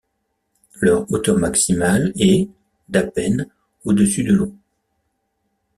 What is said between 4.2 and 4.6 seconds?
de l'eau.